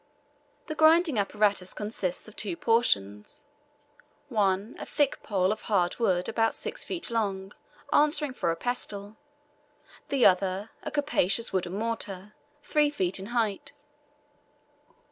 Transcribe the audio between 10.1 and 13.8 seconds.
other, a capacious wooden mortar, three feet in height.